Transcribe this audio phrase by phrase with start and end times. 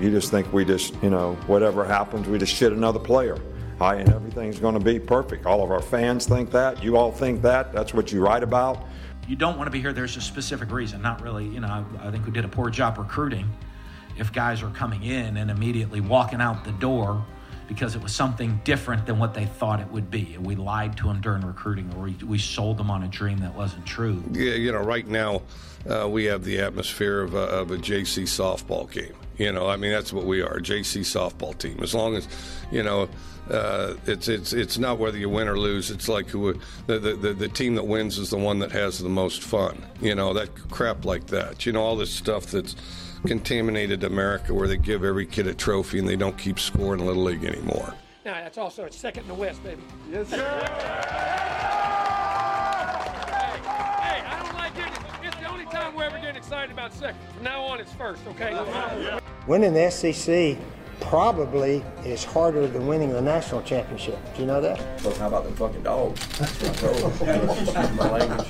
[0.00, 3.38] You just think we just, you know, whatever happens, we just shit another player.
[3.78, 5.46] Hi, and everything's going to be perfect.
[5.46, 6.82] All of our fans think that.
[6.82, 7.72] You all think that.
[7.72, 8.84] That's what you write about.
[9.26, 9.92] You don't want to be here.
[9.92, 11.02] There's a specific reason.
[11.02, 13.48] Not really, you know, I, I think we did a poor job recruiting.
[14.16, 17.24] If guys are coming in and immediately walking out the door
[17.66, 20.34] because it was something different than what they thought it would be.
[20.34, 23.38] And we lied to them during recruiting, or we, we sold them on a dream
[23.38, 24.22] that wasn't true.
[24.32, 25.42] Yeah, you know, right now
[25.88, 29.14] uh, we have the atmosphere of a, of a JC softball game.
[29.36, 31.78] You know, I mean that's what we are, JC softball team.
[31.82, 32.28] As long as,
[32.70, 33.08] you know,
[33.50, 35.90] uh, it's it's it's not whether you win or lose.
[35.90, 36.54] It's like who
[36.86, 39.84] the, the the team that wins is the one that has the most fun.
[40.00, 41.66] You know that crap like that.
[41.66, 42.76] You know all this stuff that's
[43.26, 47.24] contaminated America, where they give every kid a trophy and they don't keep scoring Little
[47.24, 47.94] League anymore.
[48.24, 49.82] Now that's also second in the West, baby.
[50.10, 51.80] Yes, sir.
[56.54, 57.20] Excited about second.
[57.34, 59.18] From now on, it's first, okay?
[59.48, 60.56] Winning the SEC
[61.00, 64.16] probably is harder than winning the national championship.
[64.34, 64.78] Do you know that?
[65.02, 66.20] Well, how about the fucking dogs?
[67.96, 68.46] my language.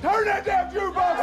[0.00, 1.16] Turn that damn jukebox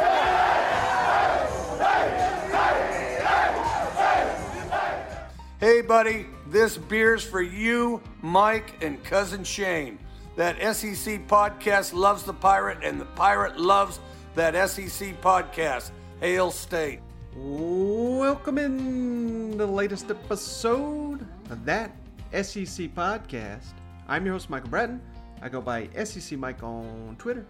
[5.60, 9.98] Hey, buddy, this beer's for you, Mike, and cousin Shane.
[10.36, 14.00] That SEC podcast loves the pirate, and the pirate loves
[14.34, 15.92] that SEC podcast.
[16.18, 16.98] Hail State.
[17.36, 21.92] Welcome in the latest episode of that
[22.32, 23.74] SEC podcast.
[24.08, 25.00] I'm your host, Michael Bratton.
[25.40, 27.46] I go by SEC Mike on Twitter.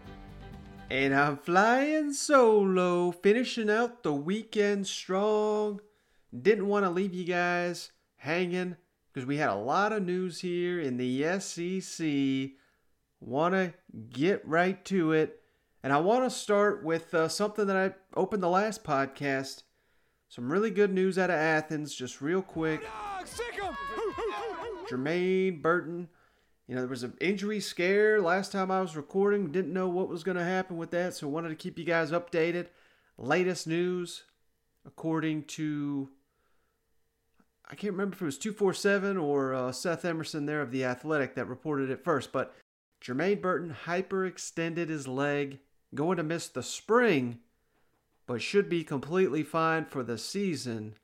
[0.90, 5.80] And I'm flying solo, finishing out the weekend strong.
[6.38, 8.76] Didn't want to leave you guys hanging
[9.10, 12.58] because we had a lot of news here in the SEC.
[13.24, 13.72] Want to
[14.10, 15.40] get right to it.
[15.82, 19.62] And I want to start with uh, something that I opened the last podcast.
[20.28, 22.84] Some really good news out of Athens, just real quick.
[24.90, 26.08] Jermaine Burton.
[26.66, 29.50] You know, there was an injury scare last time I was recording.
[29.50, 32.10] Didn't know what was going to happen with that, so wanted to keep you guys
[32.10, 32.66] updated.
[33.16, 34.24] Latest news,
[34.84, 36.10] according to,
[37.70, 41.34] I can't remember if it was 247 or uh, Seth Emerson there of The Athletic
[41.36, 42.54] that reported it first, but
[43.04, 45.58] Jermaine Burton hyperextended his leg,
[45.94, 47.40] going to miss the spring,
[48.26, 50.94] but should be completely fine for the season.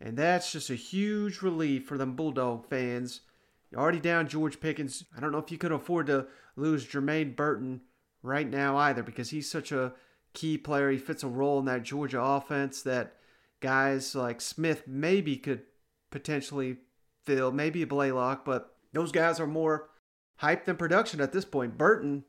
[0.00, 3.22] And that's just a huge relief for them Bulldog fans.
[3.70, 5.04] You're already down George Pickens.
[5.16, 7.80] I don't know if you could afford to lose Jermaine Burton
[8.22, 9.94] right now either because he's such a
[10.34, 10.90] key player.
[10.90, 13.16] He fits a role in that Georgia offense that
[13.60, 15.62] guys like Smith maybe could
[16.10, 16.76] potentially
[17.24, 19.88] fill, maybe Blaylock, but those guys are more
[20.36, 21.78] hype than production at this point.
[21.78, 22.24] Burton,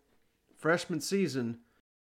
[0.56, 1.60] freshman season,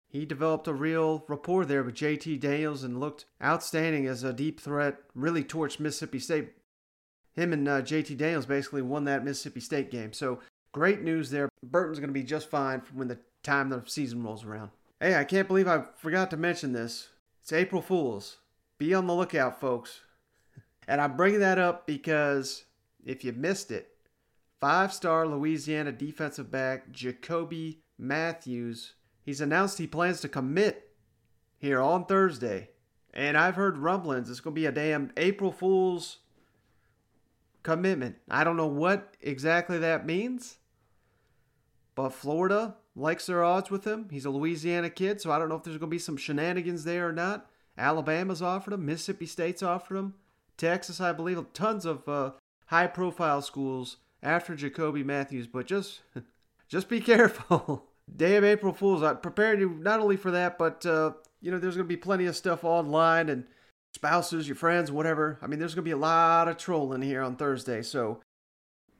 [0.07, 4.59] he developed a real rapport there with JT Daniels and looked outstanding as a deep
[4.59, 6.49] threat, really torched Mississippi State.
[7.33, 10.11] Him and uh, JT Daniels basically won that Mississippi State game.
[10.13, 10.39] So
[10.71, 11.47] great news there.
[11.63, 14.71] Burton's going to be just fine when the time the season rolls around.
[14.99, 17.09] Hey, I can't believe I forgot to mention this.
[17.41, 18.37] It's April Fool's.
[18.79, 20.01] Be on the lookout, folks.
[20.87, 22.65] And I'm bringing that up because
[23.05, 23.95] if you missed it,
[24.59, 30.91] five star Louisiana defensive back Jacoby Matthews, he's announced he plans to commit
[31.57, 32.69] here on Thursday.
[33.13, 36.19] And I've heard rumblings it's going to be a damn April Fool's
[37.63, 38.17] commitment.
[38.29, 40.59] I don't know what exactly that means,
[41.95, 44.07] but Florida likes their odds with him.
[44.11, 46.83] He's a Louisiana kid, so I don't know if there's going to be some shenanigans
[46.83, 47.49] there or not.
[47.77, 50.13] Alabama's offered him, Mississippi State's offered him,
[50.57, 52.31] Texas, I believe, tons of uh,
[52.65, 55.47] high-profile schools after Jacoby Matthews.
[55.47, 56.01] But just,
[56.67, 57.85] just be careful.
[58.15, 59.03] Day of April Fools!
[59.03, 61.97] I'm prepared you not only for that, but uh, you know, there's going to be
[61.97, 63.45] plenty of stuff online and
[63.93, 65.37] spouses, your friends, whatever.
[65.41, 67.81] I mean, there's going to be a lot of trolling here on Thursday.
[67.81, 68.21] So,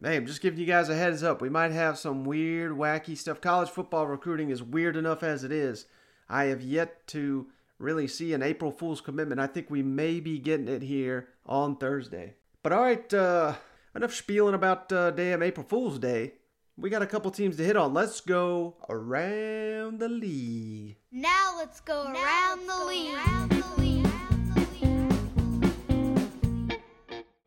[0.04, 1.42] hey, I'm just giving you guys a heads up.
[1.42, 3.42] We might have some weird, wacky stuff.
[3.42, 5.86] College football recruiting is weird enough as it is.
[6.30, 7.48] I have yet to
[7.78, 9.42] really see an April Fool's commitment.
[9.42, 12.36] I think we may be getting it here on Thursday.
[12.62, 13.56] But all right, uh,
[14.00, 16.32] enough spieling about uh, damn April Fool's Day.
[16.78, 17.94] We got a couple teams to hit on.
[17.94, 20.96] Let's go around the league.
[21.12, 23.18] Now let's go around the league.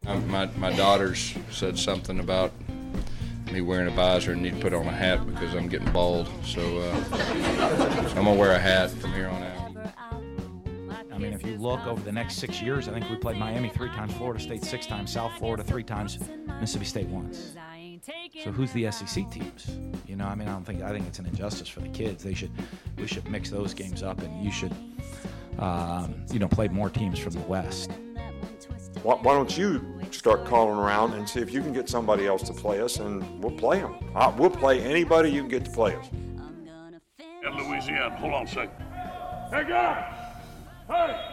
[0.07, 2.53] Um, my, my daughters said something about
[3.51, 6.29] me wearing a visor and need to put on a hat because I'm getting bald.
[6.45, 9.62] So, uh, so I'm going to wear a hat from here on out.
[11.63, 14.65] Look over the next six years, I think we played Miami three times, Florida State
[14.65, 16.19] six times, South Florida three times,
[16.61, 17.55] Mississippi State once.
[18.43, 19.79] So who's the SEC teams?
[20.07, 22.25] You know, I mean, I don't think I think it's an injustice for the kids.
[22.25, 22.51] They should
[22.99, 24.75] we should mix those games up, and you should
[25.59, 27.91] um, you know, played more teams from the West.
[29.03, 32.43] Why, why don't you start calling around and see if you can get somebody else
[32.45, 33.97] to play us, and we'll play them.
[34.15, 36.07] Uh, we'll play anybody you can get to play us.
[37.45, 38.85] At Louisiana, hold on a second.
[39.51, 40.15] Hey guys,
[40.89, 41.32] hey,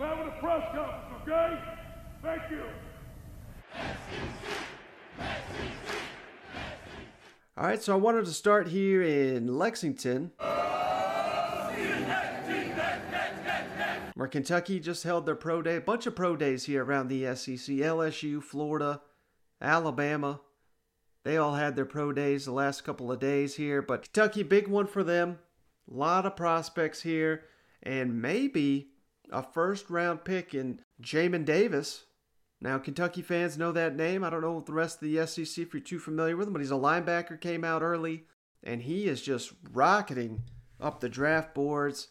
[0.00, 1.58] I'm having a press conference, okay?
[2.22, 2.62] Thank you.
[7.58, 10.32] All right, so I wanted to start here in Lexington.
[14.14, 17.34] Where Kentucky just held their pro day, a bunch of pro days here around the
[17.34, 17.76] SEC.
[17.76, 19.02] LSU, Florida,
[19.60, 20.40] Alabama,
[21.24, 23.82] they all had their pro days the last couple of days here.
[23.82, 25.40] But Kentucky, big one for them.
[25.90, 27.44] A lot of prospects here,
[27.82, 28.92] and maybe
[29.32, 32.04] a first round pick in Jamin Davis.
[32.60, 34.22] Now, Kentucky fans know that name.
[34.22, 36.60] I don't know the rest of the SEC if you're too familiar with him, but
[36.60, 38.24] he's a linebacker, came out early,
[38.62, 40.42] and he is just rocketing
[40.78, 42.08] up the draft boards.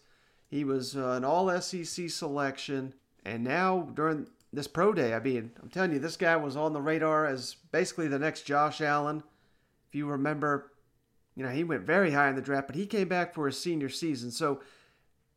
[0.47, 5.51] He was uh, an all SEC selection, and now during this pro day, I mean,
[5.61, 9.21] I'm telling you, this guy was on the radar as basically the next Josh Allen.
[9.87, 10.71] If you remember,
[11.35, 13.59] you know, he went very high in the draft, but he came back for his
[13.59, 14.31] senior season.
[14.31, 14.61] So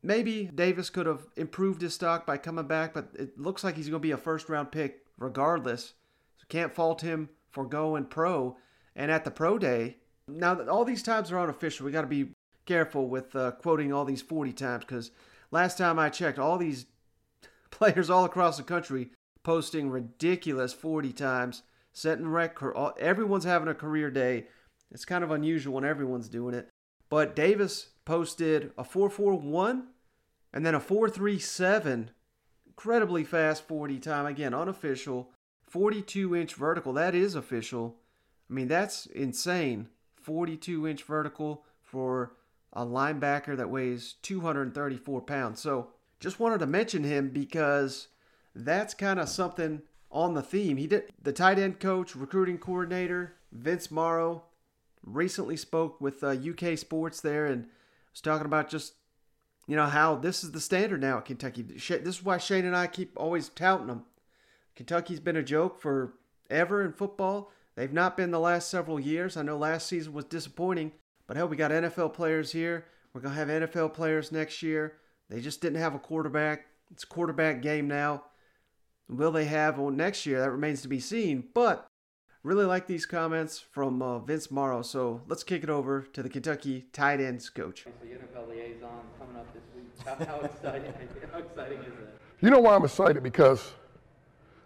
[0.02, 3.88] maybe Davis could have improved his stock by coming back, but it looks like he's
[3.88, 5.94] going to be a first round pick regardless.
[6.38, 8.56] So can't fault him for going pro.
[8.96, 12.06] And at the pro day, now that all these times are unofficial, we got to
[12.06, 12.30] be
[12.66, 15.10] careful with uh, quoting all these 40 times because
[15.50, 16.86] last time I checked, all these
[17.70, 19.10] players all across the country
[19.42, 21.62] posting ridiculous 40 times,
[21.92, 22.74] setting record.
[22.98, 24.46] Everyone's having a career day.
[24.90, 26.68] It's kind of unusual when everyone's doing it.
[27.08, 29.88] But Davis posted a 441
[30.52, 32.10] and then a 437
[32.66, 34.26] incredibly fast 40 time.
[34.26, 35.30] Again, unofficial.
[35.62, 36.92] 42 inch vertical.
[36.92, 37.96] That is official.
[38.50, 39.88] I mean, that's insane.
[40.16, 42.34] 42 inch vertical for
[42.72, 45.60] a linebacker that weighs 234 pounds.
[45.60, 45.88] So
[46.20, 48.08] just wanted to mention him because
[48.54, 50.76] that's kind of something on the theme.
[50.76, 54.44] He did the tight end coach, recruiting coordinator, Vince Marrow
[55.04, 57.66] recently spoke with uh, UK Sports there and
[58.12, 58.94] was talking about just
[59.66, 61.62] you know how this is the standard now at Kentucky.
[61.62, 64.04] This is why Shane and I keep always touting them.
[64.74, 66.14] Kentucky's been a joke for
[66.50, 67.50] ever in football.
[67.74, 69.36] They've not been the last several years.
[69.36, 70.92] I know last season was disappointing,
[71.26, 72.86] but hell, we got NFL players here.
[73.12, 74.94] We're gonna have NFL players next year.
[75.28, 76.66] They just didn't have a quarterback.
[76.90, 78.24] It's a quarterback game now.
[79.08, 80.40] Will they have one next year?
[80.40, 81.44] That remains to be seen.
[81.54, 81.86] But
[82.42, 84.82] really like these comments from uh, Vince Marrow.
[84.82, 87.84] So let's kick it over to the Kentucky tight ends coach.
[87.84, 89.86] So NFL liaison coming up this week.
[90.04, 90.92] How, how exciting?
[91.32, 92.18] How exciting is that?
[92.40, 93.22] You know why I'm excited?
[93.22, 93.72] Because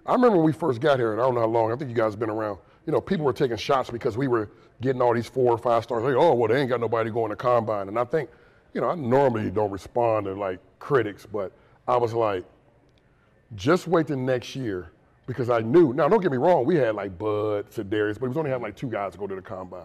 [0.07, 1.73] I remember when we first got here, and I don't know how long.
[1.73, 2.59] I think you guys have been around.
[2.87, 4.51] You know, people were taking shots because we were
[4.81, 6.05] getting all these four or five stars.
[6.05, 7.89] Like, oh, well, they ain't got nobody going to combine.
[7.89, 8.31] And I think,
[8.73, 11.53] you know, I normally don't respond to like critics, but
[11.87, 12.45] I was like,
[13.55, 14.91] just wait till next year
[15.27, 15.93] because I knew.
[15.93, 18.63] Now, don't get me wrong, we had like Bud, Za'Darius, but we was only having
[18.63, 19.83] like two guys go to the combine,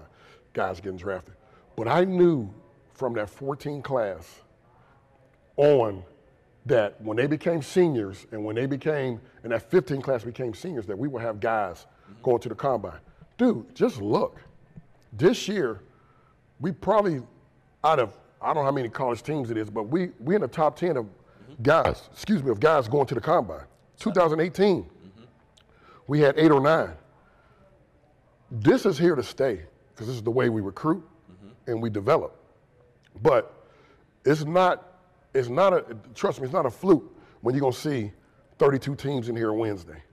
[0.54, 1.36] guys getting drafted.
[1.76, 2.54] But I knew
[2.94, 4.42] from that 14 class
[5.58, 6.04] on
[6.68, 10.86] that when they became seniors and when they became, and that 15 class became seniors,
[10.86, 11.88] that we would have guys
[12.22, 13.00] going to the combine.
[13.38, 14.40] Dude, just look.
[15.14, 15.82] This year,
[16.60, 17.22] we probably,
[17.84, 20.42] out of, I don't know how many college teams it is, but we, we in
[20.42, 21.07] the top 10 of
[21.64, 23.66] guys, excuse me, of guys going to the combine.
[23.98, 24.88] 2018,
[26.11, 26.91] we had eight or nine.
[28.51, 29.61] This is here to stay
[29.94, 31.07] because this is the way we recruit
[31.68, 32.35] and we develop.
[33.21, 33.53] But
[34.25, 34.99] it's not,
[35.33, 38.11] it's not a, trust me, it's not a fluke when you're going to see
[38.59, 40.03] 32 teams in here Wednesday.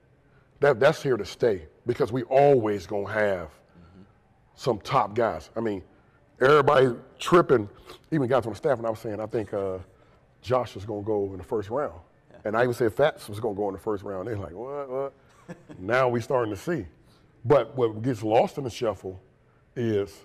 [0.61, 3.51] That, that's here to stay because we always going to have
[4.55, 5.51] some top guys.
[5.57, 5.83] I mean,
[6.41, 7.69] everybody tripping,
[8.13, 9.79] even guys on the staff, and I was saying, I think uh,
[10.43, 11.99] Josh is going to go in the first round.
[12.31, 12.37] Yeah.
[12.45, 14.29] And I even said Fats was going to go in the first round.
[14.29, 15.13] They're like, what, what?
[15.79, 16.87] Now we're starting to see.
[17.45, 19.21] But what gets lost in the shuffle
[19.77, 20.25] is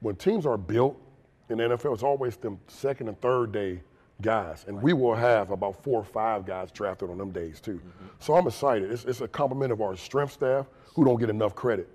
[0.00, 1.00] when teams are built
[1.48, 3.80] in the NFL, it's always them second and third day
[4.22, 4.64] guys.
[4.68, 7.74] And we will have about four or five guys drafted on them days too.
[7.74, 8.06] Mm-hmm.
[8.20, 8.90] So I'm excited.
[8.90, 11.88] It's, it's, a compliment of our strength staff who don't get enough credit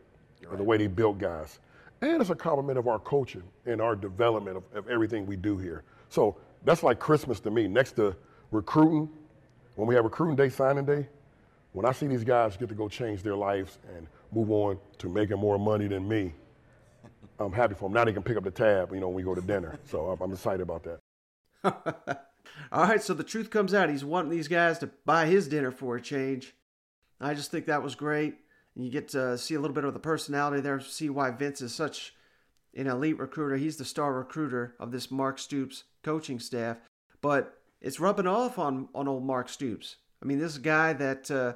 [0.47, 1.59] for the way they built guys.
[2.01, 5.57] And it's a compliment of our coaching and our development of, of everything we do
[5.57, 5.83] here.
[6.09, 7.67] So that's like Christmas to me.
[7.67, 8.15] Next to
[8.51, 9.09] recruiting,
[9.75, 11.07] when we have recruiting day, signing day,
[11.73, 15.09] when I see these guys get to go change their lives and move on to
[15.09, 16.33] making more money than me,
[17.39, 17.93] I'm happy for them.
[17.93, 19.79] Now they can pick up the tab, you know, when we go to dinner.
[19.85, 22.25] So I'm, excited about that.
[22.71, 23.89] All right, so the truth comes out.
[23.89, 26.53] He's wanting these guys to buy his dinner for a change.
[27.21, 28.35] I just think that was great.
[28.75, 31.61] And you get to see a little bit of the personality there, see why Vince
[31.61, 32.13] is such
[32.75, 33.57] an elite recruiter.
[33.57, 36.77] He's the star recruiter of this Mark Stoops coaching staff.
[37.21, 39.97] But it's rubbing off on on old Mark Stoops.
[40.21, 41.53] I mean, this guy that uh,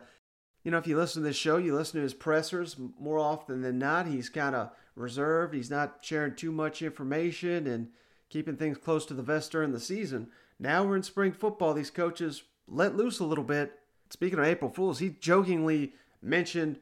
[0.63, 3.61] you know, if you listen to this show, you listen to his pressers more often
[3.61, 4.07] than not.
[4.07, 5.53] He's kind of reserved.
[5.53, 7.89] He's not sharing too much information and
[8.29, 10.29] keeping things close to the vest during the season.
[10.59, 11.73] Now we're in spring football.
[11.73, 13.73] These coaches let loose a little bit.
[14.09, 16.79] Speaking of April Fools, he jokingly mentioned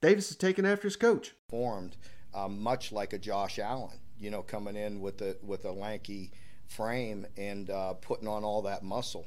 [0.00, 1.34] Davis is taking after his coach.
[1.48, 1.96] Formed
[2.32, 6.30] um, much like a Josh Allen, you know, coming in with a with a lanky
[6.66, 9.26] frame and uh, putting on all that muscle.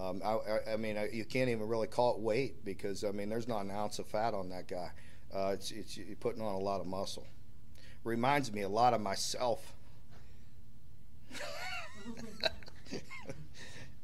[0.00, 3.48] Um, I, I, mean, you can't even really call it weight because I mean, there's
[3.48, 4.90] not an ounce of fat on that guy.
[5.34, 7.26] Uh, it's, it's putting on a lot of muscle.
[8.02, 9.74] Reminds me a lot of myself.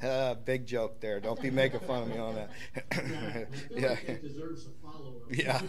[0.02, 1.18] uh, big joke there.
[1.18, 2.50] Don't be making fun of me on that.
[3.74, 3.96] yeah.
[5.28, 5.60] Yeah.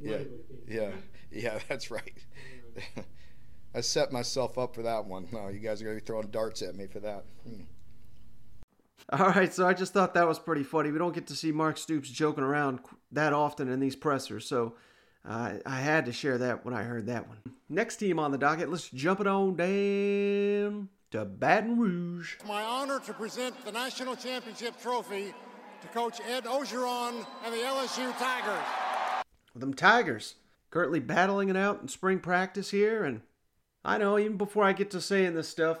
[0.00, 0.18] yeah.
[0.68, 0.90] Yeah.
[1.32, 1.58] Yeah.
[1.68, 2.12] That's right.
[3.74, 5.26] I set myself up for that one.
[5.32, 7.24] No, you guys are going to be throwing darts at me for that.
[7.42, 7.62] Hmm.
[9.12, 10.90] All right, so I just thought that was pretty funny.
[10.90, 12.80] We don't get to see Mark Stoops joking around
[13.12, 14.74] that often in these pressers, so
[15.24, 17.38] uh, I had to share that when I heard that one.
[17.68, 22.36] Next team on the docket, let's jump it on down to Baton Rouge.
[22.46, 25.34] My honor to present the national championship trophy
[25.82, 28.64] to Coach Ed Orgeron and the LSU Tigers.
[29.54, 30.34] Them Tigers
[30.70, 33.20] currently battling it out in spring practice here, and
[33.84, 35.78] I know even before I get to saying this stuff,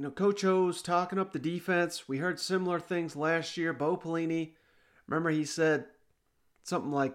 [0.00, 2.08] you know, Coach O's talking up the defense.
[2.08, 3.74] We heard similar things last year.
[3.74, 4.52] Bo Pelini,
[5.06, 5.84] remember he said
[6.62, 7.14] something like,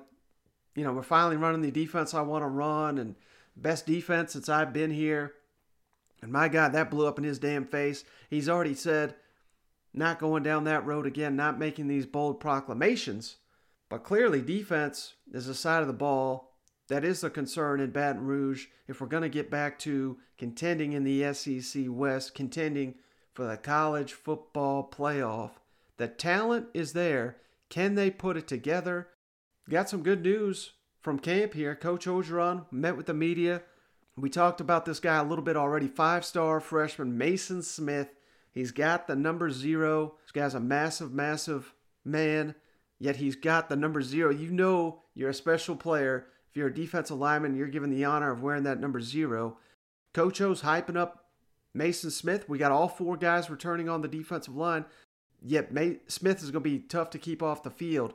[0.76, 3.16] you know, we're finally running the defense I want to run and
[3.58, 5.34] best defense since I've been here.
[6.22, 8.04] And my God, that blew up in his damn face.
[8.30, 9.16] He's already said,
[9.92, 13.38] not going down that road again, not making these bold proclamations.
[13.90, 16.55] But clearly, defense is a side of the ball
[16.88, 20.94] that is a concern in Baton Rouge if we're going to get back to contending
[20.94, 22.96] in the SEC West, contending
[23.34, 25.52] for the college football playoff.
[25.98, 27.38] The talent is there.
[27.70, 29.08] Can they put it together?
[29.70, 31.76] Got some good news from camp here.
[31.76, 33.64] Coach Orgeron met with the media.
[34.16, 35.88] We talked about this guy a little bit already.
[35.88, 38.10] Five star freshman Maason Smith.
[38.52, 40.16] He's got the number zero.
[40.24, 41.74] This guy's a massive, massive
[42.06, 42.56] man,
[43.00, 44.30] yet he's got the number zero.
[44.32, 48.32] You know you're a special player if you're a defensive lineman, you're given the honor
[48.32, 49.58] of wearing that number zero.
[50.14, 51.26] Coach O's hyping up
[51.76, 52.48] Maason Smith.
[52.48, 54.86] We got all four guys returning on the defensive line.
[55.42, 58.14] Yet May- Smith is going to be tough to keep off the field.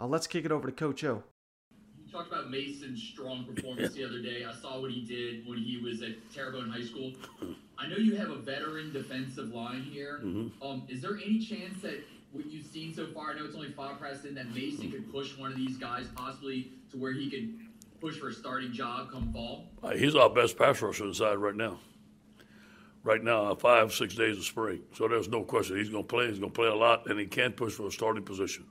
[0.00, 1.22] Uh, let's kick it over to Coach O.
[2.02, 4.46] You talked about Maason's strong performance the other day.
[4.48, 7.12] I saw what he did when he was at Terrebonne High School.
[7.78, 10.20] I know you have a veteran defensive line here.
[10.24, 10.66] Mm-hmm.
[10.66, 13.72] Um, is there any chance that what you've seen so far, I know it's only
[13.72, 17.52] five Preston, that Mason could push one of these guys possibly to where he could
[18.02, 19.68] push for a starting job come fall?
[19.80, 21.78] Uh, he's our best pass rusher inside right now.
[23.04, 24.82] Right now, uh, five, six days of spring.
[24.96, 26.28] So there's no question he's going to play.
[26.28, 28.66] He's going to play a lot, and he can push for a starting position.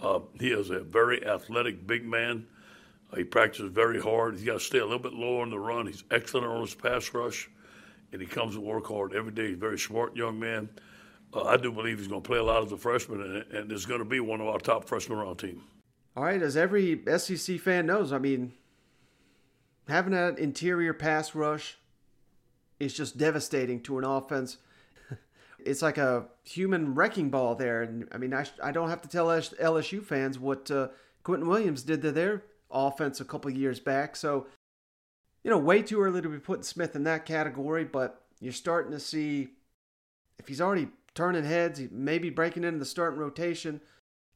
[0.00, 2.46] Uh, he is a very athletic big man.
[3.12, 4.34] Uh, he practices very hard.
[4.34, 5.86] He's got to stay a little bit lower on the run.
[5.86, 7.50] He's excellent on his pass rush,
[8.12, 9.48] and he comes to work hard every day.
[9.48, 10.70] He's a very smart young man.
[11.34, 13.72] Uh, I do believe he's going to play a lot as a freshman, and, and
[13.72, 15.62] is going to be one of our top freshmen on our team.
[16.16, 18.52] All right, as every SEC fan knows, I mean,
[19.88, 21.76] having that interior pass rush
[22.78, 24.58] is just devastating to an offense.
[25.58, 27.82] it's like a human wrecking ball there.
[27.82, 30.88] And I mean, I, I don't have to tell LSU fans what uh,
[31.24, 34.14] Quinnen Williams did to their offense a couple years back.
[34.14, 34.46] So,
[35.42, 38.92] you know, way too early to be putting Smith in that category, but you're starting
[38.92, 39.48] to see
[40.38, 43.80] if he's already turning heads, he may be breaking into the starting rotation.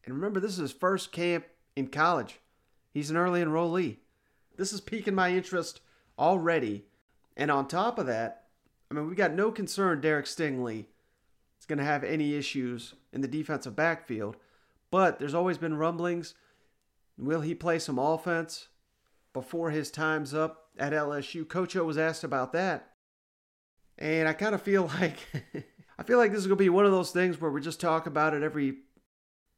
[0.05, 1.45] And remember, this is his first camp
[1.79, 2.41] in college.
[2.93, 3.99] He's an early enrollee.
[4.57, 5.81] This is piquing my interest
[6.19, 6.85] already.
[7.37, 8.45] And on top of that,
[8.91, 10.87] I mean, we got no concern Derek Stingley
[11.61, 14.37] is going to have any issues in the defensive backfield.
[14.91, 16.35] But there's always been rumblings.
[17.17, 18.69] Will he play some offense
[19.33, 21.47] before his time's up at LSU?
[21.47, 22.93] Coach O was asked about that.
[23.99, 25.19] And I kind of feel like
[25.99, 27.81] I feel like this is going to be one of those things where we just
[27.81, 28.79] talk about it every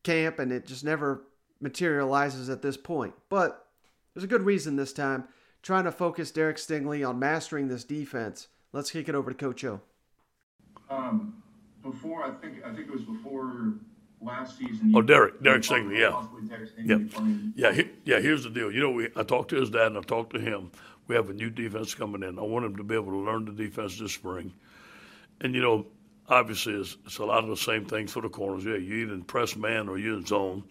[0.02, 1.22] camp and it just never
[1.60, 3.14] materializes at this point.
[3.28, 3.66] But
[4.14, 5.24] there's a good reason this time.
[5.62, 8.48] Trying to focus Derek Stingley on mastering this defense.
[8.72, 9.80] Let's kick it over to Coach O.
[10.88, 11.42] Um,
[11.82, 13.74] before I think I think it was before
[14.20, 14.92] last season.
[14.94, 16.26] Oh, Derek, Derek Stingley, yeah,
[16.84, 16.98] yeah,
[17.54, 18.20] yeah, he, yeah.
[18.20, 18.70] Here's the deal.
[18.70, 20.70] You know, we I talked to his dad and I talked to him.
[21.06, 22.38] We have a new defense coming in.
[22.38, 24.52] I want him to be able to learn the defense this spring.
[25.40, 25.86] And you know,
[26.28, 28.64] obviously, it's, it's a lot of the same things for the corners.
[28.64, 30.64] Yeah, you either in press man or you in zone.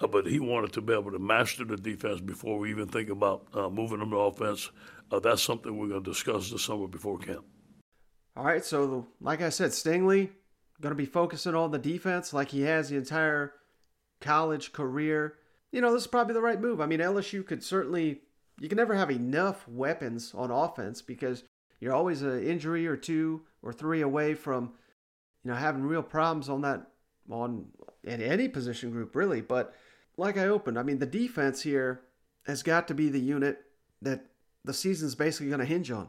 [0.00, 3.08] Uh, but he wanted to be able to master the defense before we even think
[3.08, 4.70] about uh, moving them to offense.
[5.10, 7.44] Uh, that's something we're going to discuss this summer before camp.
[8.36, 8.64] All right.
[8.64, 10.30] So, like I said, Stingley,
[10.80, 13.54] going to be focusing on the defense like he has the entire
[14.20, 15.34] college career,
[15.70, 16.80] you know, this is probably the right move.
[16.80, 18.20] I mean, LSU could certainly,
[18.60, 21.44] you can never have enough weapons on offense because
[21.80, 24.72] you're always an injury or two or three away from,
[25.44, 26.86] you know, having real problems on that,
[27.30, 27.66] on
[28.02, 29.40] in any position group, really.
[29.40, 29.74] But
[30.16, 32.02] like I opened, I mean, the defense here
[32.46, 33.58] has got to be the unit
[34.02, 34.26] that
[34.64, 36.08] the season's basically going to hinge on.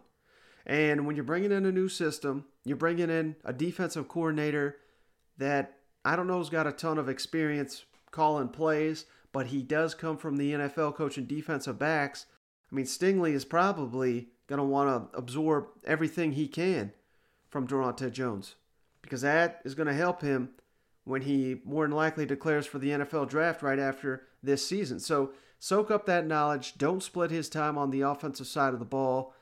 [0.65, 4.77] And when you're bringing in a new system, you're bringing in a defensive coordinator
[5.37, 9.93] that I don't know has got a ton of experience calling plays, but he does
[9.93, 12.25] come from the NFL coaching defensive backs.
[12.71, 16.93] I mean, Stingley is probably going to want to absorb everything he can
[17.49, 18.55] from Daronte Jones
[19.01, 20.49] because that is going to help him
[21.05, 24.99] when he more than likely declares for the NFL draft right after this season.
[24.99, 26.77] So soak up that knowledge.
[26.77, 29.33] Don't split his time on the offensive side of the ball.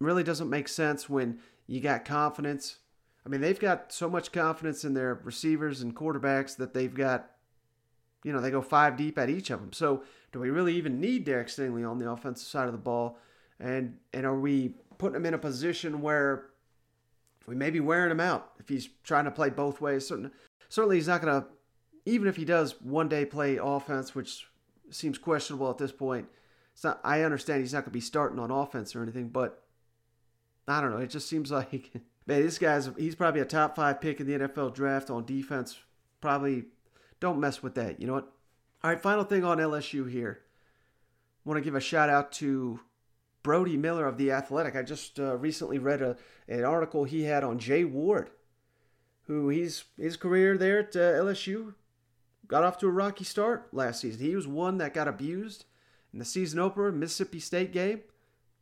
[0.00, 2.78] Really doesn't make sense when you got confidence.
[3.24, 7.30] I mean, they've got so much confidence in their receivers and quarterbacks that they've got
[8.26, 9.72] you know, they go five deep at each of them.
[9.72, 13.18] So do we really even need Derek Stingley on the offensive side of the ball?
[13.60, 16.46] And and are we putting him in a position where
[17.46, 20.08] we may be wearing him out if he's trying to play both ways?
[20.08, 20.30] Certainly,
[20.68, 21.48] certainly he's not going to,
[22.04, 24.46] even if he does one day play offense, which
[24.90, 26.26] seems questionable at this point.
[26.72, 29.62] It's not, I understand he's not going to be starting on offense or anything, but
[30.68, 30.98] I don't know.
[30.98, 31.90] It just seems like,
[32.26, 35.78] man, this guy's, he's probably a top five pick in the NFL draft on defense,
[36.20, 36.64] probably
[37.20, 38.00] don't mess with that.
[38.00, 38.32] You know what?
[38.84, 40.42] All right, final thing on LSU here.
[41.44, 42.80] Want to give a shout out to
[43.42, 44.76] Brody Miller of The Athletic.
[44.76, 46.16] I just uh, recently read a,
[46.48, 48.30] an article he had on Jay Ward,
[49.26, 51.74] who he's his career there at uh, LSU
[52.46, 54.24] got off to a rocky start last season.
[54.24, 55.64] He was one that got abused
[56.12, 58.00] in the season opener, Mississippi State game.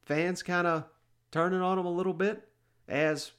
[0.04, 0.84] Fans kind of
[1.30, 2.48] turning on him a little bit,
[2.88, 3.32] as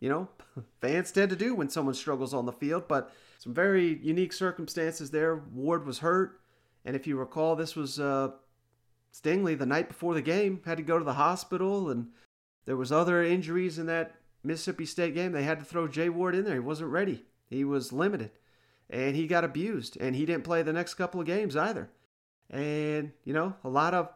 [0.00, 0.28] you know,
[0.80, 2.88] fans tend to do when someone struggles on the field.
[2.88, 5.36] But some very unique circumstances there.
[5.52, 6.40] Ward was hurt,
[6.84, 8.30] and if you recall, this was uh,
[9.12, 12.08] Stingley the night before the game had to go to the hospital, and
[12.64, 15.32] there was other injuries in that Mississippi State game.
[15.32, 16.54] They had to throw Jay Ward in there.
[16.54, 17.24] He wasn't ready.
[17.48, 18.30] He was limited,
[18.88, 21.90] and he got abused, and he didn't play the next couple of games either.
[22.50, 24.08] And you know, a lot of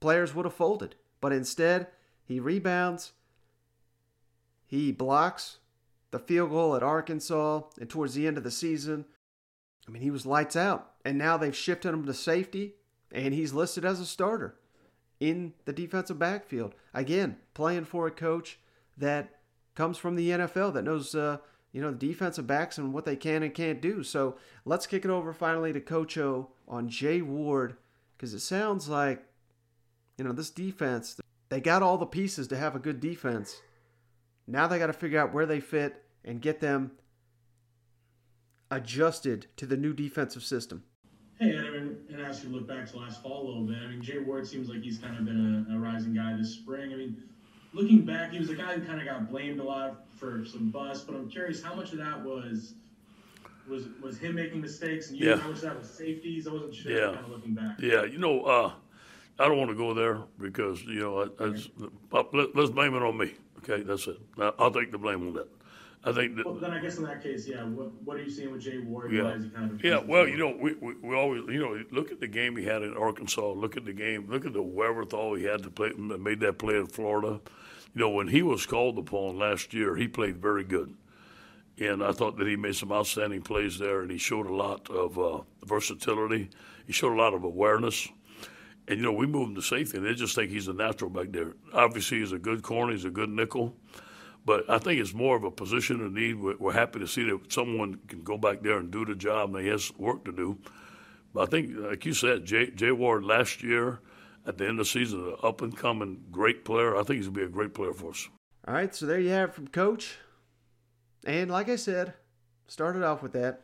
[0.00, 1.88] players would have folded, but instead
[2.24, 3.12] he rebounds,
[4.66, 5.58] he blocks,
[6.10, 9.04] the field goal at Arkansas and towards the end of the season.
[9.86, 10.92] I mean, he was lights out.
[11.04, 12.74] And now they've shifted him to safety,
[13.10, 14.56] and he's listed as a starter
[15.18, 16.74] in the defensive backfield.
[16.94, 18.58] Again, playing for a coach
[18.96, 19.39] that
[19.80, 21.38] comes from the NFL that knows, uh,
[21.72, 24.02] you know, the defensive backs and what they can and can't do.
[24.02, 27.76] So let's kick it over finally to Coach O on Jay Ward
[28.16, 29.24] because it sounds like,
[30.18, 33.60] you know, this defense, they got all the pieces to have a good defense
[34.50, 36.92] now they got to figure out where they fit and get them
[38.70, 40.82] adjusted to the new defensive system.
[41.38, 43.78] Hey, Adam, and ask you look back to last fall a little bit.
[43.78, 46.52] I mean, Jay Ward seems like he's kind of been a, a rising guy this
[46.52, 46.92] spring.
[46.92, 47.22] I mean,
[47.72, 50.70] looking back, he was a guy who kind of got blamed a lot for some
[50.70, 52.74] bust, but I'm curious how much of that was
[53.68, 55.36] was was him making mistakes and you Yeah.
[55.36, 56.46] how much of that was safeties.
[56.48, 56.92] I wasn't sure.
[56.92, 57.06] Yeah.
[57.14, 57.80] Kind of looking back.
[57.80, 58.72] Yeah, you know, uh,
[59.38, 61.54] I don't want to go there because you know, I, I,
[62.10, 63.32] but let, let's blame it on me.
[63.58, 64.18] Okay, that's it.
[64.38, 65.48] I- I'll take the blame on that.
[66.02, 66.46] I think that.
[66.46, 67.62] Well, then I guess in that case, yeah.
[67.62, 69.12] What, what are you seeing with Jay Ward?
[69.12, 69.98] Yeah, Why is he kind of yeah.
[69.98, 72.82] Well, you know, we, we, we always, you know, look at the game he had
[72.82, 73.52] in Arkansas.
[73.52, 74.26] Look at the game.
[74.30, 75.90] Look at the wherewithal he had to play.
[75.90, 77.40] Made that play in Florida.
[77.94, 80.94] You know, when he was called upon last year, he played very good,
[81.76, 84.88] and I thought that he made some outstanding plays there, and he showed a lot
[84.88, 86.50] of uh, versatility.
[86.86, 88.08] He showed a lot of awareness.
[88.88, 91.10] And you know, we moved him to safety, and they just think he's a natural
[91.10, 91.54] back there.
[91.74, 92.92] Obviously, he's a good corner.
[92.92, 93.76] He's a good nickel.
[94.44, 96.40] But I think it's more of a position of need.
[96.40, 99.54] We're, we're happy to see that someone can go back there and do the job,
[99.54, 100.58] and he has work to do.
[101.34, 104.00] But I think, like you said, Jay, Jay Ward last year,
[104.46, 106.96] at the end of the season, an up and coming great player.
[106.96, 108.28] I think he's going to be a great player for us.
[108.66, 110.16] All right, so there you have it from Coach.
[111.24, 112.14] And like I said,
[112.66, 113.62] started off with that.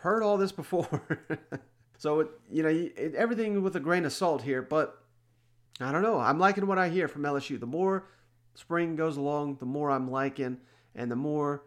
[0.00, 1.02] Heard all this before.
[1.98, 5.02] so, it, you know, it, everything with a grain of salt here, but
[5.80, 6.18] I don't know.
[6.18, 7.58] I'm liking what I hear from LSU.
[7.58, 8.06] The more
[8.54, 10.58] spring goes along, the more I'm liking,
[10.94, 11.64] and the more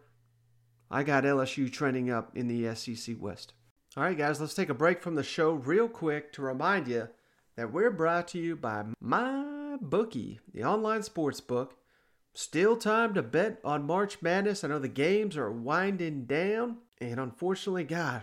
[0.90, 3.52] I got LSU trending up in the SEC West.
[3.96, 7.08] All right, guys, let's take a break from the show real quick to remind you
[7.56, 11.74] that we're brought to you by MyBookie, the online sports book.
[12.32, 14.62] Still time to bet on March Madness.
[14.62, 18.22] I know the games are winding down, and unfortunately, God,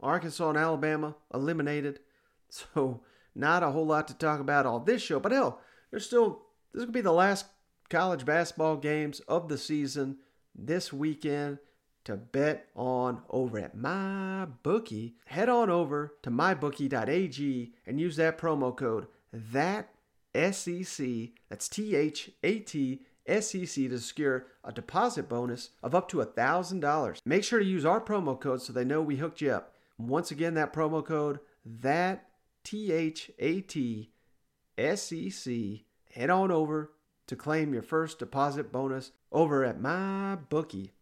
[0.00, 2.00] Arkansas and Alabama eliminated.
[2.50, 3.00] So,
[3.34, 6.84] not a whole lot to talk about on this show, but hell, there's still, this
[6.84, 7.46] could be the last
[7.88, 10.18] college basketball games of the season.
[10.54, 11.58] this weekend
[12.04, 15.16] to bet on over at my bookie.
[15.26, 19.88] Head on over to mybookie.ag and use that promo code that
[20.34, 21.06] SEC.
[21.48, 27.18] That's T H A T SEC to secure a deposit bonus of up to $1,000.
[27.24, 29.74] Make sure to use our promo code so they know we hooked you up.
[29.98, 32.26] Once again, that promo code, that
[32.64, 34.10] T H A T
[34.76, 35.86] S E C.
[36.12, 36.92] Head on over
[37.26, 40.92] to claim your first deposit bonus over at my bookie.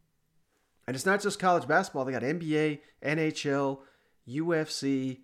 [0.86, 3.80] And it's not just college basketball, they got NBA, NHL,
[4.28, 5.20] UFC,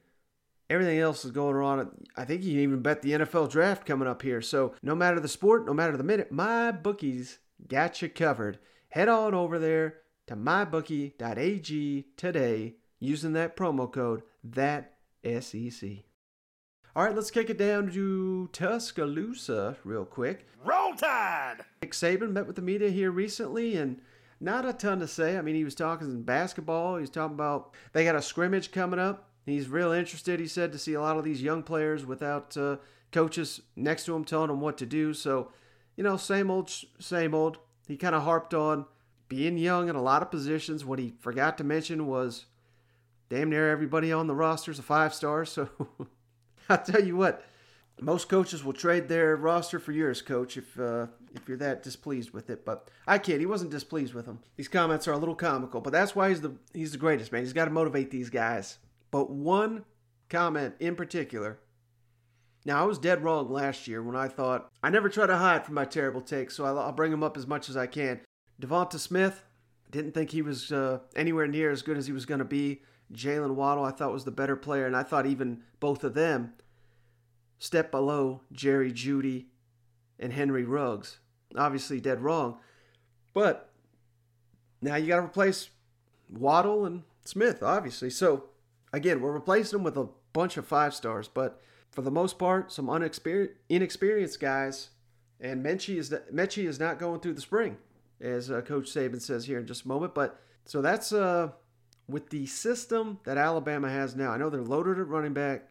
[0.71, 1.91] everything else is going on.
[2.17, 4.41] I think you can even bet the NFL draft coming up here.
[4.41, 8.59] So no matter the sport, no matter the minute, my bookies got you covered.
[8.91, 15.89] Head on over there to mybookie.ag today using that promo code that SEC.
[16.97, 20.47] All right, let's kick it down to Tuscaloosa real quick.
[20.89, 21.65] Roll Tide!
[21.83, 24.01] Nick Saban met with the media here recently and
[24.41, 25.37] not a ton to say.
[25.37, 26.97] I mean, he was talking basketball.
[26.97, 29.29] He was talking about they got a scrimmage coming up.
[29.45, 32.77] He's real interested, he said, to see a lot of these young players without uh,
[33.13, 35.15] coaches next to him telling them what to do.
[35.15, 35.51] So,
[35.97, 37.59] you know, same old, same old.
[37.87, 38.87] He kind of harped on
[39.29, 40.85] being young in a lot of positions.
[40.85, 42.47] What he forgot to mention was
[43.29, 45.45] damn near everybody on the roster is a five star.
[45.45, 45.69] So
[46.69, 47.43] I'll tell you what,
[48.01, 52.31] most coaches will trade their roster for yours, coach, if uh, if you're that displeased
[52.31, 52.65] with it.
[52.65, 54.41] But I kid, he wasn't displeased with them.
[54.57, 57.43] These comments are a little comical, but that's why he's the he's the greatest man.
[57.43, 58.79] He's got to motivate these guys.
[59.11, 59.85] But one
[60.29, 61.59] comment in particular.
[62.65, 65.65] Now I was dead wrong last year when I thought I never try to hide
[65.65, 68.21] from my terrible takes, so I'll, I'll bring them up as much as I can.
[68.61, 69.45] Devonta Smith,
[69.91, 72.83] didn't think he was uh, anywhere near as good as he was going to be.
[73.13, 76.53] Jaylen Waddle, I thought was the better player, and I thought even both of them
[77.59, 79.47] step below Jerry Jeudy
[80.19, 81.19] and Henry Ruggs.
[81.57, 82.59] Obviously, dead wrong.
[83.35, 83.71] But
[84.81, 85.71] now you got to replace
[86.29, 88.11] Waddle and Smith, obviously.
[88.11, 88.45] So,
[88.93, 92.73] again, we're replacing them with a bunch of five stars, but for the most part,
[92.73, 94.91] some unexperienced, inexperienced guys.
[95.41, 97.77] And Metchie is, Metchie is not going through the spring,
[98.21, 100.15] as uh, Coach Saban says here in just a moment.
[100.15, 101.53] But so that's uh,
[102.09, 104.33] with the system that Alabama has now.
[104.33, 105.69] I know they're loaded at running back.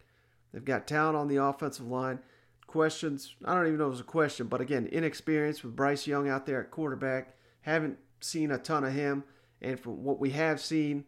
[0.51, 2.19] They've got talent on the offensive line.
[2.65, 6.05] Questions, I don't even know if it was a question, but again, inexperience with Bryce
[6.05, 7.35] Young out there at quarterback.
[7.61, 9.23] Haven't seen a ton of him.
[9.61, 11.05] And from what we have seen,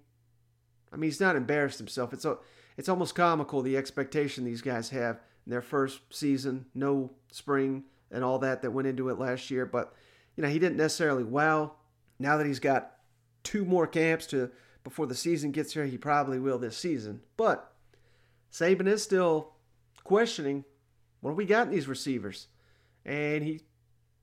[0.92, 2.14] I mean, he's not embarrassed himself.
[2.14, 2.38] It's, a,
[2.78, 8.24] it's almost comical the expectation these guys have in their first season, no spring and
[8.24, 9.66] all that that went into it last year.
[9.66, 9.94] But,
[10.36, 11.74] you know, he didn't necessarily wow.
[12.18, 12.94] Now that he's got
[13.44, 14.50] two more camps to
[14.84, 17.22] before the season gets here, he probably will this season.
[17.38, 17.69] But
[18.52, 19.54] Saban is still
[20.04, 20.66] questioning
[21.22, 22.48] what we got in these receivers?
[23.06, 23.62] And he,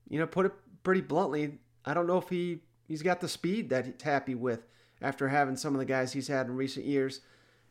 [0.09, 3.69] you know, put it pretty bluntly, I don't know if he he's got the speed
[3.69, 4.65] that he's happy with
[5.01, 7.21] after having some of the guys he's had in recent years.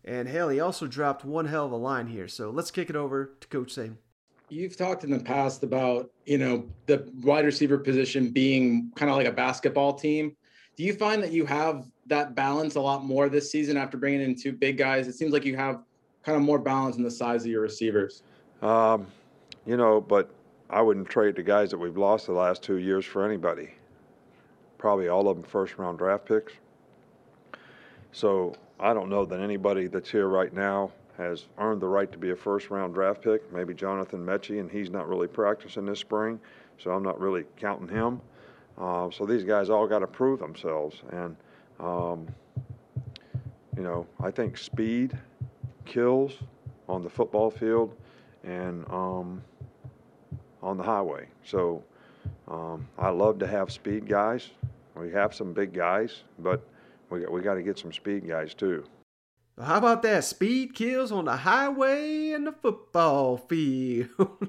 [0.05, 2.29] And hell, he also dropped one hell of a line here.
[2.29, 3.97] So let's kick it over to Coach Saban.
[4.49, 9.17] You've talked in the past about, you know, the wide receiver position being kind of
[9.17, 10.37] like a basketball team.
[10.77, 14.21] Do you find that you have that balance a lot more this season after bringing
[14.21, 15.09] in two big guys?
[15.09, 15.81] It seems like you have
[16.27, 18.25] kind of more balance in the size of your receivers.
[18.61, 19.07] Um,
[19.65, 20.29] you know, but
[20.69, 23.71] I wouldn't trade the guys that we've lost the last two years for anybody.
[24.77, 26.53] Probably all of them first round draft picks.
[28.11, 32.19] So I don't know that anybody that's here right now has earned the right to
[32.19, 33.53] be a first round draft pick.
[33.53, 36.41] Maybe Jonathan Metchie, and he's not really practicing this spring,
[36.79, 38.21] so I'm not really counting him.
[38.77, 41.03] Uh, so these guys all got to prove themselves.
[41.13, 41.37] And,
[41.79, 42.27] um,
[43.77, 45.17] you know, I think speed
[45.87, 46.33] kills
[46.89, 47.97] on the football field
[48.45, 49.43] and um,
[50.63, 51.27] on the highway.
[51.45, 51.83] So
[52.49, 54.51] um, I love to have speed guys.
[54.95, 56.67] We have some big guys, but
[57.11, 58.85] we got, we got to get some speed guys too.
[59.61, 60.25] How about that?
[60.25, 64.09] Speed kills on the highway and the football field.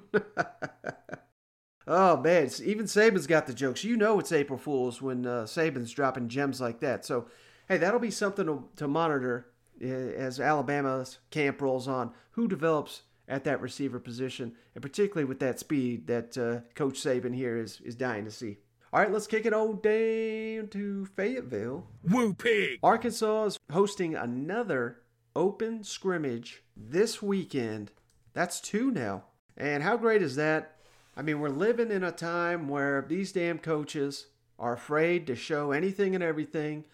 [1.88, 3.86] oh man, even Saban's got the jokes.
[3.86, 7.06] You know it's April Fools when uh, Saban's dropping gems like that.
[7.06, 7.28] So,
[7.70, 9.48] hey, that'll be something to, to monitor
[9.82, 12.12] as Alabama's camp rolls on.
[12.32, 17.36] Who develops at that receiver position, and particularly with that speed that uh, Coach Saban
[17.36, 18.58] here is is dying to see.
[18.94, 21.86] All right, let's kick it on down to Fayetteville.
[22.04, 22.80] Woo pig!
[22.82, 25.02] Arkansas is hosting another
[25.36, 27.92] open scrimmage this weekend.
[28.34, 29.26] That's two now.
[29.58, 30.78] And how great is that?
[31.18, 34.28] I mean, we're living in a time where these damn coaches
[34.60, 36.86] are afraid to show anything and everything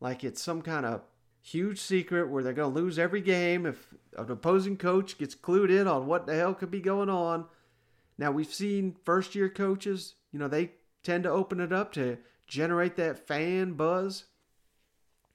[0.00, 1.02] like it's some kind of
[1.42, 5.70] huge secret where they're going to lose every game if an opposing coach gets clued
[5.70, 7.46] in on what the hell could be going on.
[8.16, 12.18] Now, we've seen first year coaches, you know, they tend to open it up to
[12.46, 14.24] generate that fan buzz,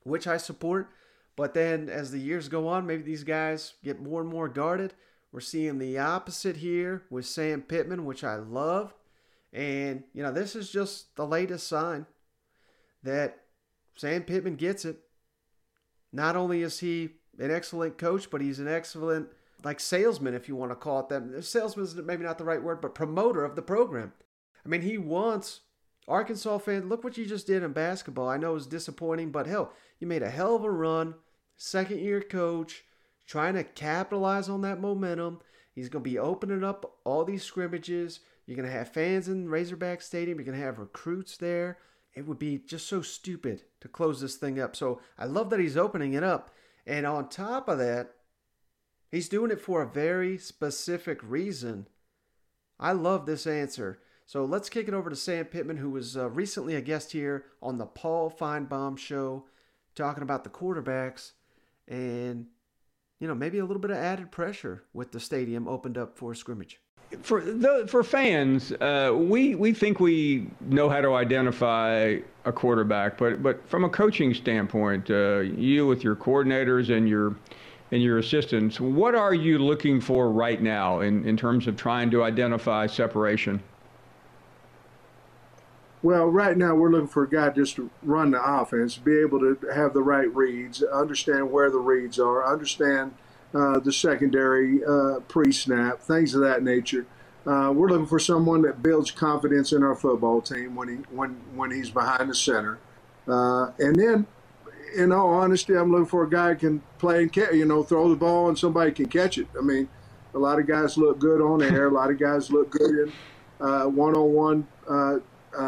[0.03, 0.89] which I support.
[1.35, 4.93] But then as the years go on, maybe these guys get more and more guarded.
[5.31, 8.93] We're seeing the opposite here with Sam Pittman, which I love.
[9.51, 12.05] And, you know, this is just the latest sign
[13.03, 13.39] that
[13.95, 14.99] Sam Pittman gets it.
[16.11, 19.29] Not only is he an excellent coach, but he's an excellent
[19.63, 21.43] like salesman, if you want to call it that.
[21.43, 24.13] Salesman is maybe not the right word, but promoter of the program.
[24.65, 25.61] I mean, he wants
[26.07, 26.85] Arkansas fans.
[26.85, 28.29] Look what you just did in basketball.
[28.29, 31.15] I know it was disappointing, but hell, you made a hell of a run.
[31.57, 32.83] Second year coach,
[33.25, 35.39] trying to capitalize on that momentum.
[35.73, 38.19] He's going to be opening up all these scrimmages.
[38.45, 40.37] You're going to have fans in Razorback Stadium.
[40.37, 41.77] You're going to have recruits there.
[42.13, 44.75] It would be just so stupid to close this thing up.
[44.75, 46.51] So I love that he's opening it up.
[46.85, 48.11] And on top of that,
[49.11, 51.87] he's doing it for a very specific reason.
[52.79, 53.99] I love this answer.
[54.25, 57.45] So let's kick it over to Sam Pittman, who was uh, recently a guest here
[57.61, 59.45] on the Paul Finebaum show,
[59.95, 61.31] talking about the quarterbacks
[61.87, 62.47] and,
[63.19, 66.35] you know, maybe a little bit of added pressure with the stadium opened up for
[66.35, 66.79] scrimmage
[67.21, 73.17] for the, for fans, uh, we we think we know how to identify a quarterback,
[73.17, 77.35] but but from a coaching standpoint, uh, you with your coordinators and your
[77.91, 82.11] and your assistants, what are you looking for right now in, in terms of trying
[82.11, 83.63] to identify separation?
[86.03, 89.39] Well, right now we're looking for a guy just to run the offense, be able
[89.39, 93.13] to have the right reads, understand where the reads are, understand
[93.53, 97.05] uh, the secondary, uh, pre-snap, things of that nature.
[97.45, 101.29] Uh, we're looking for someone that builds confidence in our football team when he when
[101.55, 102.77] when he's behind the center,
[103.25, 104.27] uh, and then,
[104.97, 107.83] in all honesty, I'm looking for a guy who can play and catch, you know,
[107.83, 109.47] throw the ball and somebody can catch it.
[109.57, 109.87] I mean,
[110.33, 111.87] a lot of guys look good on air.
[111.87, 113.13] A lot of guys look good in
[113.61, 114.67] uh, one-on-one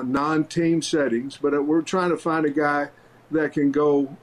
[0.03, 2.89] non-team settings, but we're trying to find a guy
[3.31, 4.17] that can go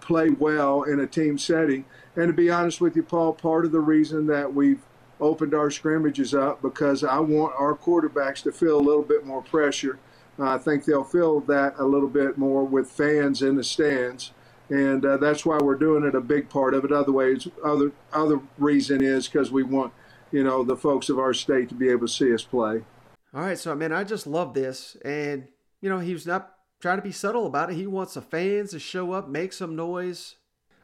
[0.00, 1.84] play well in a team setting
[2.20, 4.82] and to be honest with you, Paul, part of the reason that we've
[5.20, 9.42] opened our scrimmages up because I want our quarterbacks to feel a little bit more
[9.42, 9.98] pressure.
[10.38, 14.32] I think they'll feel that a little bit more with fans in the stands,
[14.68, 16.14] and uh, that's why we're doing it.
[16.14, 16.92] A big part of it.
[16.92, 19.92] Other ways, other other reason is because we want
[20.32, 22.82] you know the folks of our state to be able to see us play.
[23.34, 25.48] All right, so man, I just love this, and
[25.82, 27.76] you know, he was not trying to be subtle about it.
[27.76, 30.36] He wants the fans to show up, make some noise,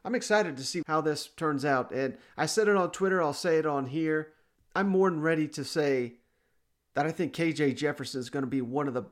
[0.07, 1.91] I'm excited to see how this turns out.
[1.91, 4.35] And I said it on Twitter, I'll say it on here.
[4.73, 6.15] I'm more than ready to say
[6.95, 9.07] that I think KJ Jefferson is going to be one of the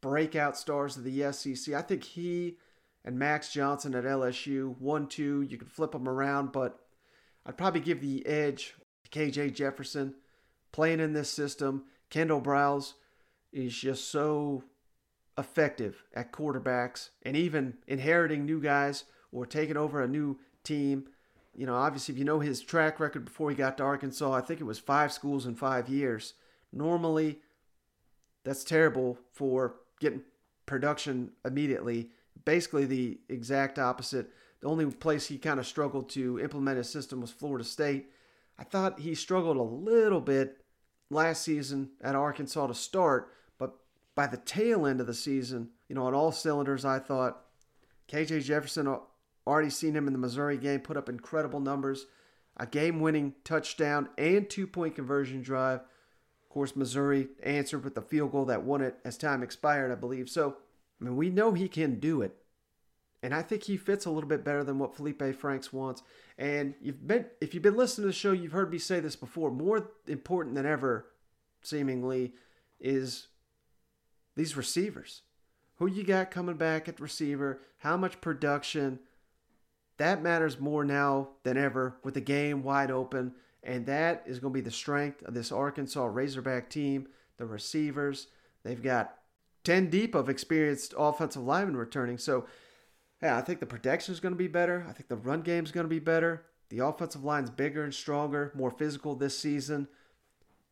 [0.00, 1.74] breakout stars of the SEC.
[1.74, 2.56] I think he
[3.04, 6.78] and Max Johnson at LSU, one, two, you can flip them around, but
[7.44, 8.74] I'd probably give the edge
[9.10, 10.14] to KJ Jefferson
[10.70, 11.82] playing in this system.
[12.10, 12.92] Kendal Briles
[13.52, 14.62] is just so
[15.36, 21.08] effective at quarterbacks and even inheriting new guys or taking over a new team.
[21.54, 24.40] You know, obviously, if you know his track record before he got to Arkansas, I
[24.40, 26.34] think it was five schools in five years.
[26.72, 27.40] Normally,
[28.44, 30.22] that's terrible for getting
[30.66, 32.10] production immediately.
[32.44, 34.30] Basically, the exact opposite.
[34.60, 38.10] The only place he kind of struggled to implement his system was Florida State.
[38.58, 40.64] I thought he struggled a little bit
[41.10, 43.74] last season at Arkansas to start, but
[44.14, 47.44] by the tail end of the season, you know, on all cylinders, I thought
[48.08, 48.98] KJ Jefferson
[49.48, 52.04] Already seen him in the Missouri game put up incredible numbers,
[52.58, 55.80] a game winning touchdown and two point conversion drive.
[55.80, 59.94] Of course, Missouri answered with the field goal that won it as time expired, I
[59.94, 60.28] believe.
[60.28, 60.58] So,
[61.00, 62.36] I mean, we know he can do it.
[63.22, 66.02] And I think he fits a little bit better than what Felipe Franks wants.
[66.36, 69.16] And you've been if you've been listening to the show, you've heard me say this
[69.16, 69.50] before.
[69.50, 71.06] More important than ever,
[71.62, 72.34] seemingly,
[72.78, 73.28] is
[74.36, 75.22] these receivers.
[75.76, 77.62] Who you got coming back at receiver?
[77.78, 78.98] How much production?
[79.98, 83.34] That matters more now than ever with the game wide open.
[83.62, 87.08] And that is going to be the strength of this Arkansas Razorback team.
[87.36, 88.28] The receivers,
[88.62, 89.14] they've got
[89.64, 92.18] 10 deep of experienced offensive linemen returning.
[92.18, 92.46] So,
[93.22, 94.86] yeah, I think the protection is going to be better.
[94.88, 96.44] I think the run game is going to be better.
[96.70, 99.88] The offensive line's bigger and stronger, more physical this season.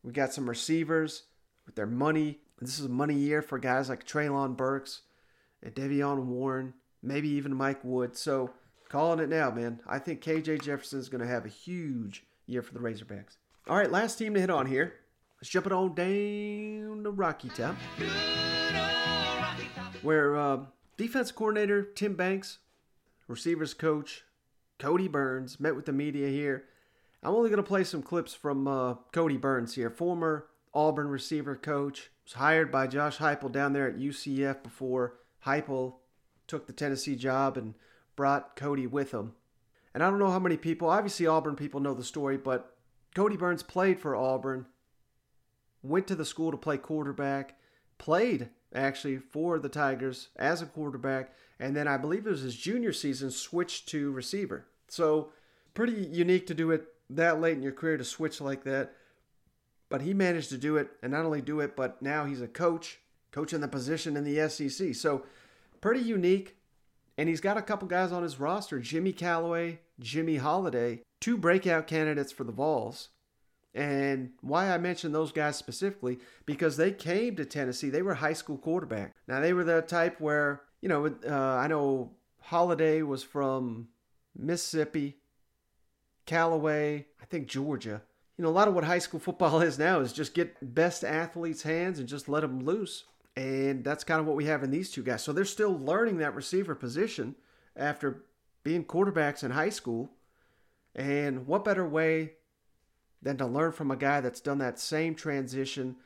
[0.03, 1.23] We got some receivers
[1.65, 2.39] with their money.
[2.59, 5.01] This is a money year for guys like Treylon Burks
[5.61, 8.15] and De'Vion Warren, maybe even Mike Wood.
[8.15, 8.51] So,
[8.89, 9.81] Calling it now, man.
[9.85, 13.37] I think KJ Jefferson is going to have a huge year for the Razorbacks.
[13.67, 14.93] All right, last team to hit on here.
[15.39, 17.75] Let's jump it on down to Rocky Top,
[20.01, 20.59] where uh,
[20.95, 22.59] defense coordinator Tim Banks,
[23.27, 24.23] receivers coach
[24.79, 26.63] Kodi Burns met with the media here.
[27.21, 31.55] I'm only going to play some clips from uh, Kodi Burns here, former Auburn receiver
[31.55, 35.95] coach, was hired by Josh Heupel down there at UCF before Heupel
[36.47, 37.73] took the Tennessee job and
[38.17, 39.31] brought Kodi with him.
[39.93, 42.75] And I don't know how many people, obviously Auburn people know the story, but
[43.15, 44.65] Kodi Burns played for Auburn,
[45.81, 47.57] went to the school to play quarterback,
[47.97, 52.57] played actually for the Tigers as a quarterback, and then I believe it was his
[52.57, 54.67] junior season switched to receiver.
[54.89, 55.31] So
[55.73, 58.93] pretty unique to do it that late in your career to switch like that.
[59.89, 62.47] But he managed to do it, and not only do it, but now he's a
[62.47, 62.99] coach,
[63.31, 64.93] coaching the position in the SEC.
[64.93, 65.23] So
[65.79, 66.56] pretty unique.
[67.17, 71.87] And he's got a couple guys on his roster Jimmy Calloway, Jimmy Holiday, two breakout
[71.87, 73.09] candidates for the Vols.
[73.73, 78.33] And why I mention those guys specifically, because they came to Tennessee, they were high
[78.33, 79.13] school quarterback.
[79.27, 83.89] Now, they were the type where, you know, uh, I know Holiday was from
[84.35, 85.17] Mississippi,
[86.25, 88.01] Calloway, I think Georgia.
[88.37, 91.03] You know, a lot of what high school football is now is just get best
[91.03, 93.03] athletes' hands and just let them loose.
[93.37, 95.23] And that's kind of what we have in these two guys.
[95.23, 97.35] So they're still learning that receiver position
[97.75, 98.23] after
[98.63, 100.09] being quarterbacks in high school.
[100.95, 102.31] And what better way
[103.21, 105.97] than to learn from a guy that's done that same transition?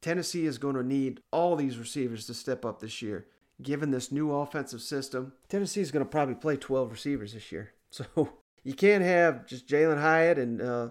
[0.00, 3.26] Tennessee is going to need all these receivers to step up this year.
[3.60, 7.72] Given this new offensive system, Tennessee is going to probably play 12 receivers this year.
[7.92, 8.30] So
[8.62, 10.90] you can't have just Jalin Hyatt and uh,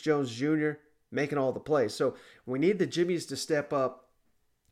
[0.00, 0.70] Jones Jr.
[1.10, 1.92] making all the plays.
[1.92, 2.14] So
[2.46, 4.07] we need the Jimmies to step up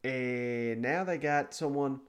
[0.06, 2.00] and now they got someone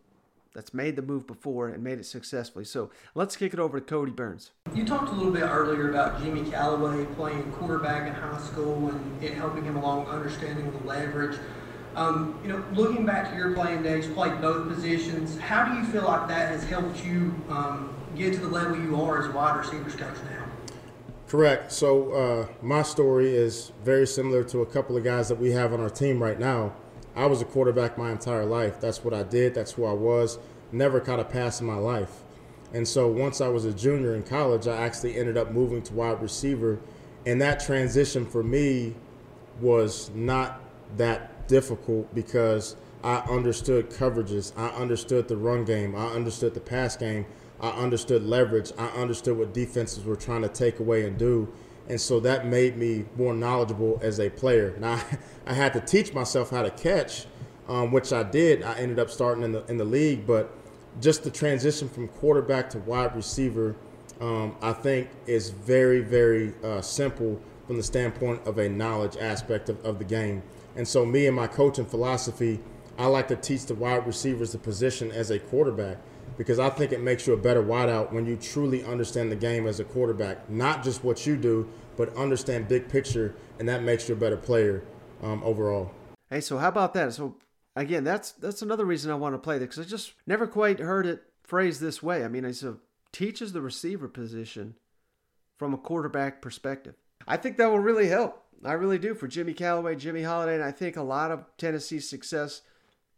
[0.54, 2.66] that's made the move before and made it successfully.
[2.66, 4.52] So let's kick it over to Kodi Burns.
[4.74, 9.24] You talked a little bit earlier about Jimmy Calloway playing quarterback in high school and
[9.24, 11.40] it helping him along understanding the leverage.
[11.96, 15.38] Um, you know, looking back to your playing days, you played both positions.
[15.40, 19.00] How do you feel like that has helped you um, get to the level you
[19.02, 20.46] are as a wide receivers coach now?
[21.28, 21.72] Correct.
[21.72, 25.74] So uh, my story is very similar to a couple of guys that we have
[25.74, 26.74] on our team right now.
[27.18, 28.80] I was a quarterback my entire life.
[28.80, 29.56] That's what I did.
[29.56, 30.38] That's who I was.
[30.72, 32.24] Never caught a pass in my life.
[32.74, 35.94] And so once I was a junior in college, I actually ended up moving to
[35.94, 36.80] wide receiver.
[37.26, 38.94] And that transition for me
[39.60, 40.62] was not
[40.98, 44.54] that difficult because I understood coverages.
[44.56, 45.96] I understood the run game.
[45.96, 47.26] I understood the pass game.
[47.60, 48.72] I understood leverage.
[48.78, 51.52] I understood what defenses were trying to take away and do
[51.90, 54.76] and so that made me more knowledgeable as a player.
[54.80, 55.02] Now
[55.46, 57.26] I had to teach myself how to catch,
[57.68, 58.64] um, which I did.
[58.64, 60.54] I ended up starting in the in the league, but
[61.00, 63.76] just the transition from quarterback to wide receiver,
[64.20, 69.70] um, I think is very very uh, simple from the standpoint of a knowledge aspect
[69.70, 70.42] of, of the game.
[70.76, 72.60] And so me and my coaching philosophy,
[72.98, 75.98] I like to teach the wide receivers the position as a quarterback
[76.38, 79.68] because I think it makes you a better wideout when you truly understand the game
[79.68, 84.08] as a quarterback, not just what you do, but understand big picture, and that makes
[84.08, 84.84] you a better player
[85.24, 85.92] um, overall.
[86.30, 87.14] Hey, so how about that?
[87.14, 87.38] So
[87.76, 90.80] again, that's that's another reason I want to play this because I just never quite
[90.80, 92.24] heard it phrased this way.
[92.24, 92.78] I mean, I said
[93.12, 94.76] teaches the receiver position
[95.58, 96.96] from a quarterback perspective.
[97.28, 98.44] I think that will really help.
[98.64, 102.10] I really do for Jimmy Calloway, Jimmy Holiday, and I think a lot of Tennessee's
[102.10, 102.62] success,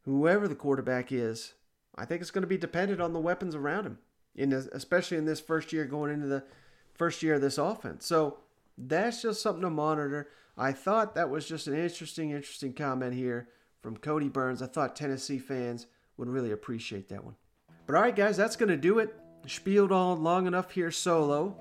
[0.03, 1.53] whoever the quarterback is,
[1.95, 3.97] I think it's going to be dependent on the weapons around him,
[4.36, 6.43] in this, especially in this first year going into the
[6.93, 8.06] first year of this offense.
[8.06, 8.39] So
[8.78, 10.30] that's just something to monitor.
[10.58, 13.49] I thought that was just an interesting, interesting comment here
[13.82, 14.62] from Kodi Burns.
[14.62, 17.36] I thought Tennessee fans would really appreciate that one.
[17.86, 19.15] But all right, guys, that's going to do it.
[19.47, 21.56] Spieled on long enough here solo.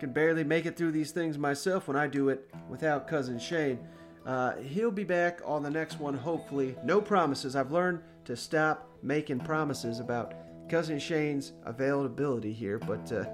[0.00, 3.78] Can barely make it through these things myself when I do it without cousin Shane.
[4.24, 6.76] Uh, he'll be back on the next one, hopefully.
[6.84, 7.54] No promises.
[7.54, 10.34] I've learned to stop making promises about
[10.68, 13.24] cousin Shane's availability here, but uh,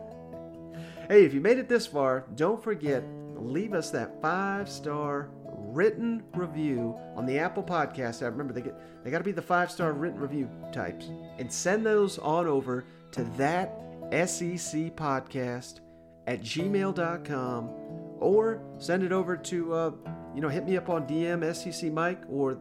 [1.08, 3.04] hey, if you made it this far, don't forget
[3.36, 9.04] leave us that five star written review on the Apple Podcast I Remember, they get
[9.04, 12.84] they got to be the five star written review types, and send those on over
[13.12, 13.76] to that
[14.10, 15.80] SEC podcast
[16.26, 17.68] at gmail.com
[18.20, 19.90] or send it over to uh,
[20.34, 22.58] you know hit me up on DM SEC Mike or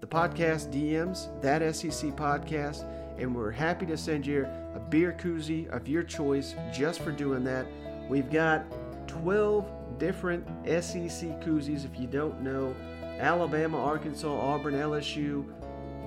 [0.00, 2.84] the podcast DMs that SEC podcast,
[3.18, 7.44] and we're happy to send you a beer koozie of your choice just for doing
[7.44, 7.66] that.
[8.08, 8.64] We've got
[9.06, 12.74] 12 different SEC koozies if you don't know
[13.18, 15.44] Alabama, Arkansas, Auburn, LSU,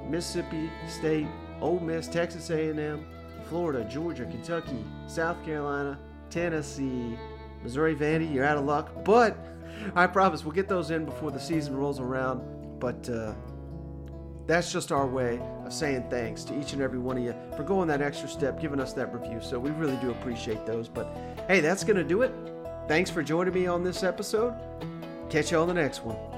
[0.10, 1.28] Mississippi State,
[1.62, 3.06] Ole Miss, Texas A&M,
[3.44, 6.00] Florida, Georgia, Kentucky, South Carolina,
[6.32, 7.16] Tennessee,
[7.62, 8.34] Missouri Vandy.
[8.34, 9.38] You're out of luck, but
[9.96, 12.42] I promise we'll get those in before the season rolls around.
[12.80, 13.34] But uh,
[14.46, 17.64] that's just our way of saying thanks to each and every one of you for
[17.64, 19.40] going that extra step, giving us that review.
[19.42, 20.90] So we really do appreciate those.
[20.90, 21.08] But
[21.48, 22.34] hey, that's going to do it.
[22.88, 24.54] Thanks for joining me on this episode.
[25.30, 26.33] Catch you on the next one.